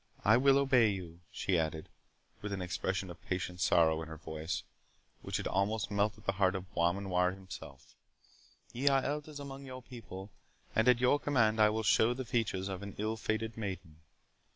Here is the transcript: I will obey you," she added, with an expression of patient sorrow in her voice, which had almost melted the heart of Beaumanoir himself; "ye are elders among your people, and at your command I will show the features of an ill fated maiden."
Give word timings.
I 0.25 0.35
will 0.35 0.57
obey 0.57 0.89
you," 0.89 1.19
she 1.29 1.59
added, 1.59 1.87
with 2.41 2.51
an 2.53 2.59
expression 2.63 3.11
of 3.11 3.21
patient 3.21 3.59
sorrow 3.61 4.01
in 4.01 4.07
her 4.07 4.17
voice, 4.17 4.63
which 5.21 5.37
had 5.37 5.45
almost 5.45 5.91
melted 5.91 6.25
the 6.25 6.31
heart 6.31 6.55
of 6.55 6.73
Beaumanoir 6.73 7.33
himself; 7.33 7.93
"ye 8.73 8.87
are 8.87 9.03
elders 9.03 9.39
among 9.39 9.63
your 9.63 9.83
people, 9.83 10.31
and 10.75 10.87
at 10.87 11.01
your 11.01 11.19
command 11.19 11.59
I 11.59 11.69
will 11.69 11.83
show 11.83 12.15
the 12.15 12.25
features 12.25 12.67
of 12.67 12.81
an 12.81 12.95
ill 12.97 13.15
fated 13.15 13.57
maiden." 13.57 13.97